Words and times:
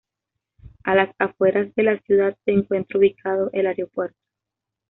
A 0.83 0.95
las 0.95 1.13
afueras 1.19 1.75
de 1.75 1.83
la 1.83 1.99
ciudad 1.99 2.35
se 2.43 2.49
encuentra 2.53 2.97
ubicado 2.97 3.51
el 3.53 3.67
aeropuerto. 3.67 4.17